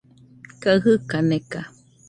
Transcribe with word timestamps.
kaɨ 0.61 0.77
jɨka 0.83 1.17
neka 1.29 1.61